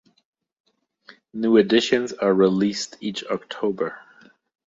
[1.31, 3.99] New editions are released each October.